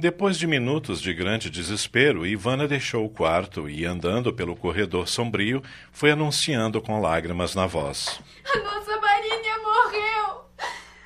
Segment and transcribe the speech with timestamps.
[0.00, 5.60] Depois de minutos de grande desespero, Ivana deixou o quarto e, andando pelo corredor sombrio,
[5.90, 10.44] foi anunciando com lágrimas na voz: A nossa Marinha morreu!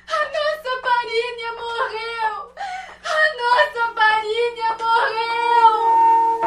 [0.07, 2.53] A nossa Marinha morreu!
[3.03, 4.77] A nossa Marinha
[6.37, 6.45] morreu!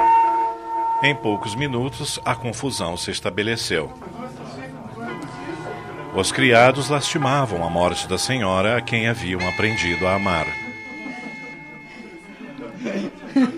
[1.02, 3.92] Em poucos minutos, a confusão se estabeleceu.
[6.14, 10.65] Os criados lastimavam a morte da senhora a quem haviam aprendido a amar.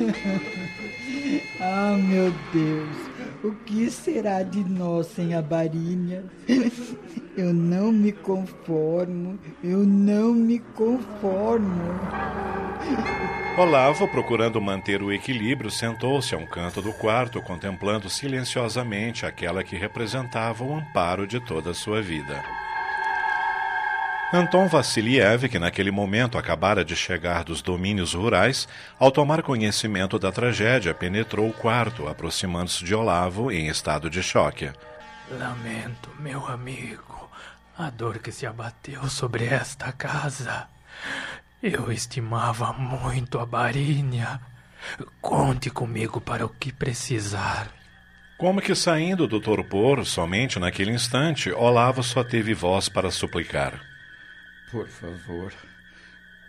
[1.61, 2.97] ah, meu Deus,
[3.45, 6.25] o que será de nós sem a Barinha?
[7.37, 11.85] Eu não me conformo, eu não me conformo.
[13.57, 19.77] Olavo, procurando manter o equilíbrio, sentou-se a um canto do quarto, contemplando silenciosamente aquela que
[19.77, 22.43] representava o amparo de toda a sua vida.
[24.31, 30.31] Anton Vassiliev, que naquele momento acabara de chegar dos domínios rurais, ao tomar conhecimento da
[30.31, 34.71] tragédia, penetrou o quarto, aproximando-se de Olavo em estado de choque.
[35.31, 37.31] Lamento, meu amigo,
[37.79, 40.69] a dor que se abateu sobre esta casa.
[41.63, 44.43] Eu estimava muito a Barinha.
[45.23, 47.69] Conte comigo para o que precisar.
[48.37, 53.89] Como que saindo do torpor, somente naquele instante, Olavo só teve voz para suplicar.
[54.71, 55.53] Por favor,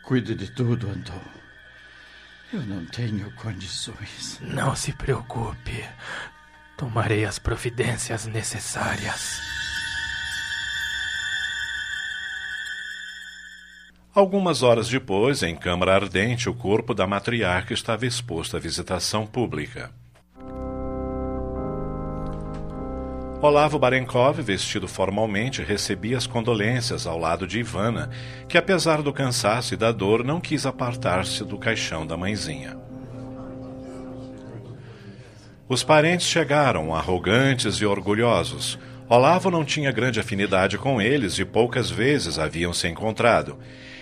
[0.03, 1.21] cuide de tudo, Anton.
[2.51, 4.39] Eu não tenho condições.
[4.41, 5.85] Não se preocupe.
[6.75, 9.39] Tomarei as providências necessárias.
[14.13, 19.91] Algumas horas depois, em câmara ardente, o corpo da matriarca estava exposto à visitação pública.
[23.41, 28.09] Olavo Barenkov, vestido formalmente, recebia as condolências ao lado de Ivana,
[28.49, 32.77] que apesar do cansaço e da dor não quis apartar-se do caixão da mãezinha.
[35.69, 38.77] Os parentes chegaram, arrogantes e orgulhosos.
[39.07, 43.57] Olavo não tinha grande afinidade com eles e poucas vezes haviam se encontrado.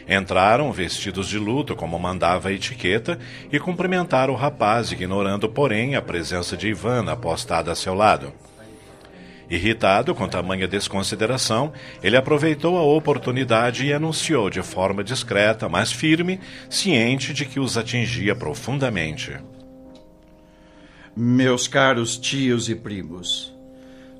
[0.09, 3.19] Entraram vestidos de luto, como mandava a etiqueta,
[3.51, 8.33] e cumprimentaram o rapaz, ignorando, porém, a presença de Ivana apostada a seu lado.
[9.49, 11.71] Irritado com tamanha desconsideração,
[12.03, 17.77] ele aproveitou a oportunidade e anunciou de forma discreta, mas firme, ciente de que os
[17.77, 19.37] atingia profundamente.
[21.15, 23.55] Meus caros tios e primos,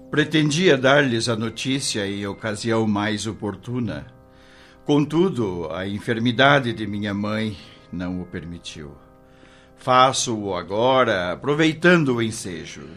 [0.10, 4.08] pretendia dar-lhes a notícia em ocasião mais oportuna.
[4.86, 7.58] Contudo, a enfermidade de minha mãe
[7.92, 8.96] não o permitiu.
[9.76, 12.88] Faço-o agora, aproveitando o ensejo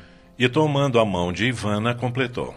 [0.41, 2.55] e, tomando a mão de Ivana, completou: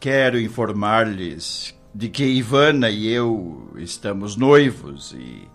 [0.00, 5.46] Quero informar-lhes de que Ivana e eu estamos noivos e,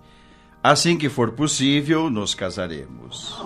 [0.62, 3.44] assim que for possível, nos casaremos.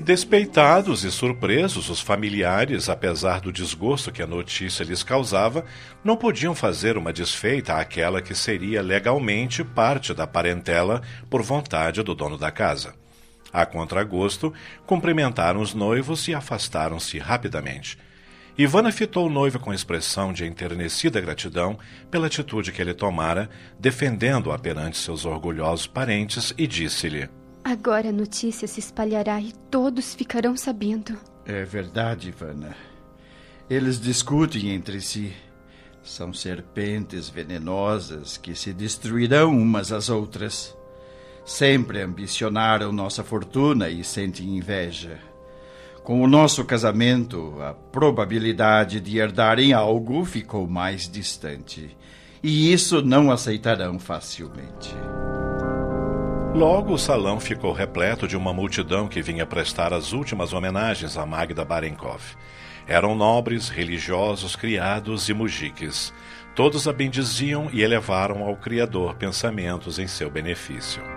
[0.00, 5.64] Despeitados e surpresos, os familiares, apesar do desgosto que a notícia lhes causava,
[6.02, 11.00] não podiam fazer uma desfeita àquela que seria legalmente parte da parentela
[11.30, 13.05] por vontade do dono da casa.
[13.52, 14.52] A contragosto,
[14.86, 17.98] cumprimentaram os noivos e afastaram-se rapidamente.
[18.58, 21.78] Ivana fitou o noivo com expressão de enternecida gratidão
[22.10, 27.28] pela atitude que ele tomara, defendendo-a perante seus orgulhosos parentes, e disse-lhe:
[27.62, 31.18] Agora a notícia se espalhará e todos ficarão sabendo.
[31.44, 32.74] É verdade, Ivana.
[33.68, 35.34] Eles discutem entre si.
[36.02, 40.74] São serpentes venenosas que se destruirão umas às outras.
[41.46, 45.20] Sempre ambicionaram nossa fortuna e sentem inveja.
[46.02, 51.96] Com o nosso casamento, a probabilidade de herdarem algo ficou mais distante.
[52.42, 54.92] E isso não aceitarão facilmente.
[56.52, 61.24] Logo, o salão ficou repleto de uma multidão que vinha prestar as últimas homenagens a
[61.24, 62.22] Magda Barenkov.
[62.88, 66.12] Eram nobres, religiosos, criados e mujiques.
[66.56, 71.15] Todos a bendiziam e elevaram ao Criador pensamentos em seu benefício.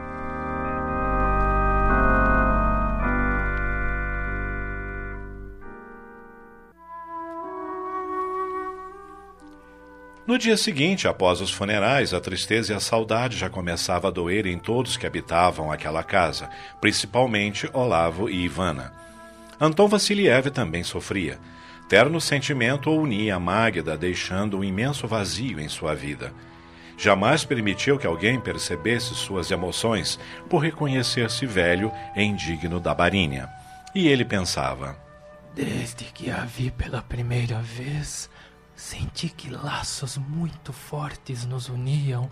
[10.29, 14.45] No dia seguinte, após os funerais, a tristeza e a saudade já começava a doer
[14.45, 18.93] em todos que habitavam aquela casa, principalmente Olavo e Ivana.
[19.59, 21.39] Anton Vassiliev também sofria.
[21.89, 26.31] Terno sentimento unia a Magda, deixando um imenso vazio em sua vida.
[26.95, 33.49] Jamais permitiu que alguém percebesse suas emoções por reconhecer-se velho e indigno da barinha.
[33.95, 34.95] E ele pensava:
[35.55, 38.29] Desde que a vi pela primeira vez,
[38.79, 42.31] Senti que laços muito fortes nos uniam,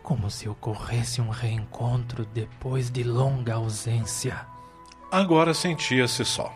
[0.00, 4.46] como se ocorresse um reencontro depois de longa ausência.
[5.10, 6.54] Agora sentia-se só.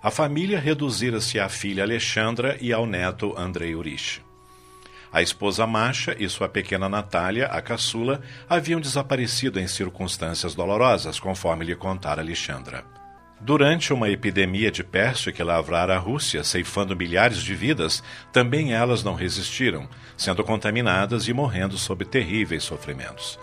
[0.00, 4.22] A família reduzira-se à filha Alexandra e ao neto Andrei Urich.
[5.12, 11.64] A esposa Masha e sua pequena Natália, a caçula, haviam desaparecido em circunstâncias dolorosas, conforme
[11.64, 12.97] lhe contara Alexandra.
[13.40, 18.02] Durante uma epidemia de peste que lavrara a Rússia, ceifando milhares de vidas,
[18.32, 23.38] também elas não resistiram, sendo contaminadas e morrendo sob terríveis sofrimentos.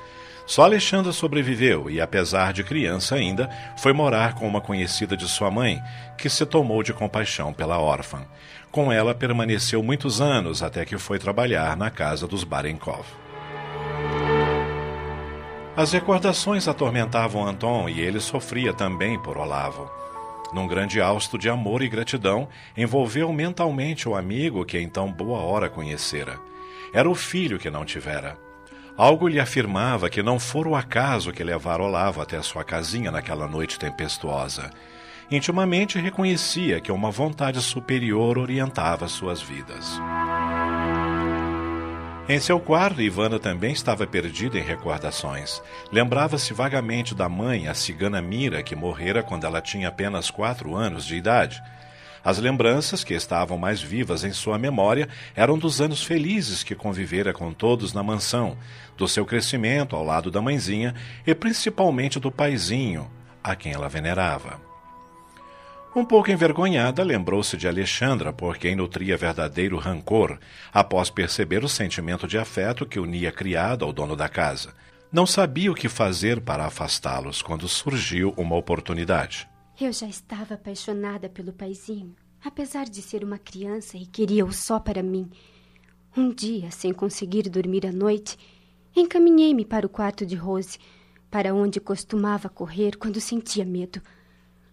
[0.45, 5.49] Só Alexandra sobreviveu e, apesar de criança ainda, foi morar com uma conhecida de sua
[5.49, 5.81] mãe,
[6.17, 8.27] que se tomou de compaixão pela órfã.
[8.71, 13.24] Com ela permaneceu muitos anos até que foi trabalhar na casa dos Barenkov.
[15.77, 19.91] As recordações atormentavam Anton e ele sofria também por Olavo.
[20.53, 25.69] Num grande hausto de amor e gratidão, envolveu mentalmente o amigo que então boa hora
[25.69, 26.39] conhecera.
[26.93, 28.37] Era o filho que não tivera.
[28.95, 33.45] Algo lhe afirmava que não fora o acaso que levara Olavo até sua casinha naquela
[33.45, 34.71] noite tempestuosa.
[35.29, 39.99] Intimamente reconhecia que uma vontade superior orientava suas vidas.
[42.27, 45.61] Em seu quarto, Ivana também estava perdida em recordações.
[45.91, 51.05] Lembrava-se vagamente da mãe, a cigana Mira, que morrera quando ela tinha apenas quatro anos
[51.05, 51.61] de idade.
[52.23, 57.31] As lembranças que estavam mais vivas em sua memória eram dos anos felizes que convivera
[57.31, 58.57] com todos na mansão,
[58.97, 60.95] do seu crescimento ao lado da mãezinha
[61.27, 63.07] e principalmente do paizinho,
[63.43, 64.64] a quem ela venerava.
[65.95, 70.37] Um pouco envergonhada, lembrou-se de Alexandra por quem nutria verdadeiro rancor,
[70.73, 74.73] após perceber o sentimento de afeto que unia a criada ao dono da casa.
[75.09, 79.47] Não sabia o que fazer para afastá-los quando surgiu uma oportunidade.
[79.79, 82.13] Eu já estava apaixonada pelo paizinho,
[82.43, 85.29] apesar de ser uma criança e queria-o só para mim.
[86.17, 88.37] Um dia, sem conseguir dormir à noite,
[88.93, 90.77] encaminhei-me para o quarto de Rose,
[91.31, 94.01] para onde costumava correr quando sentia medo.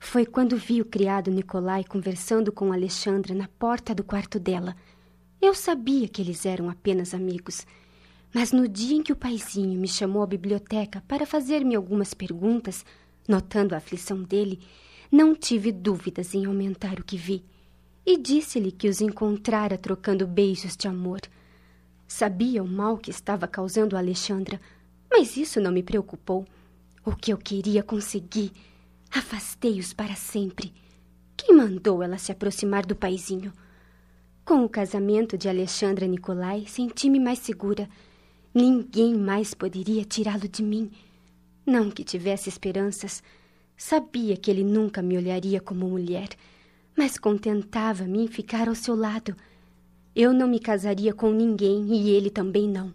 [0.04, 4.76] Foi quando vi o criado Nicolai conversando com Alexandra na porta do quarto dela.
[5.40, 7.64] Eu sabia que eles eram apenas amigos.
[8.34, 12.84] Mas no dia em que o paizinho me chamou à biblioteca para fazer-me algumas perguntas,
[13.26, 14.58] notando a aflição dele,
[15.10, 17.42] não tive dúvidas em aumentar o que vi.
[18.04, 21.20] E disse-lhe que os encontrara trocando beijos de amor.
[22.08, 24.60] Sabia o mal que estava causando a Alexandra,
[25.10, 26.44] mas isso não me preocupou.
[27.04, 28.52] O que eu queria conseguir
[29.14, 30.72] Afastei-os para sempre.
[31.36, 33.52] Quem mandou ela se aproximar do paizinho?
[34.42, 37.86] Com o casamento de Alexandra Nicolai, senti-me mais segura.
[38.54, 40.90] Ninguém mais poderia tirá-lo de mim.
[41.66, 43.22] Não que tivesse esperanças.
[43.76, 46.30] Sabia que ele nunca me olharia como mulher,
[46.96, 49.36] mas contentava-me em ficar ao seu lado.
[50.16, 52.94] Eu não me casaria com ninguém e ele também não.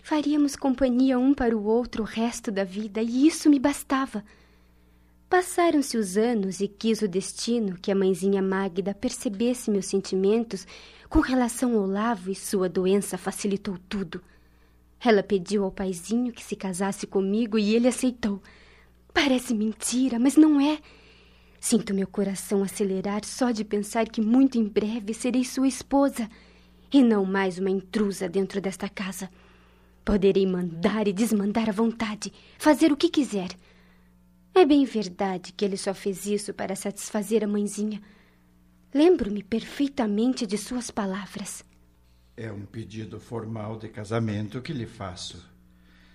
[0.00, 4.24] Faríamos companhia um para o outro o resto da vida e isso me bastava.
[5.34, 10.64] Passaram-se os anos e quis o destino que a mãezinha Magda percebesse meus sentimentos
[11.08, 14.22] com relação ao Olavo e sua doença facilitou tudo.
[15.04, 18.40] Ela pediu ao paizinho que se casasse comigo e ele aceitou.
[19.12, 20.78] Parece mentira, mas não é.
[21.58, 26.30] Sinto meu coração acelerar só de pensar que muito em breve serei sua esposa
[26.92, 29.28] e não mais uma intrusa dentro desta casa.
[30.04, 33.48] Poderei mandar e desmandar à vontade, fazer o que quiser.
[34.54, 38.00] É bem verdade que ele só fez isso para satisfazer a mãezinha.
[38.94, 41.64] Lembro-me perfeitamente de suas palavras.
[42.36, 45.44] É um pedido formal de casamento que lhe faço.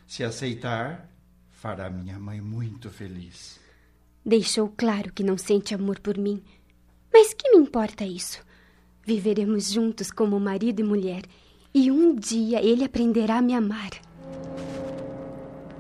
[0.08, 1.10] Se aceitar,
[1.50, 3.60] fará minha mãe muito feliz.
[4.26, 6.42] Deixou claro que não sente amor por mim.
[7.12, 8.42] Mas que me importa isso?
[9.06, 11.24] Viveremos juntos como marido e mulher,
[11.74, 13.92] e um dia ele aprenderá a me amar.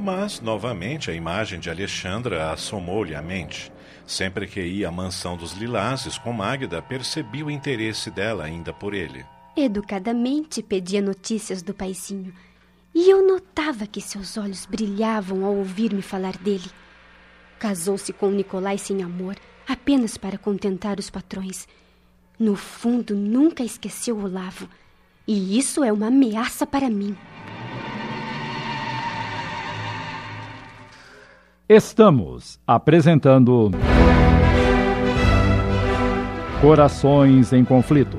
[0.01, 3.69] Mas, novamente, a imagem de Alexandra assomou-lhe a mente.
[4.07, 8.93] Sempre que ia à mansão dos Lilazes com Magda, percebia o interesse dela ainda por
[8.93, 9.25] ele.
[9.57, 12.33] Educadamente pedia notícias do paizinho,
[12.95, 16.71] e eu notava que seus olhos brilhavam ao ouvir-me falar dele.
[17.59, 19.35] Casou-se com Nicolai sem amor,
[19.67, 21.67] apenas para contentar os patrões.
[22.39, 24.69] No fundo, nunca esqueceu Olavo,
[25.27, 27.15] E isso é uma ameaça para mim.
[31.71, 33.69] Estamos apresentando
[36.61, 38.17] Corações em Conflito